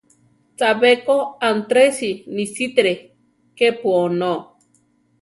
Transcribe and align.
Chabé 0.57 0.91
ko 1.05 1.15
Antresi 1.49 2.11
nisítire 2.35 2.93
kepu 3.57 3.89
onó. 4.05 4.33